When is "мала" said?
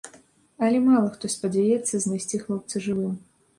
0.85-1.11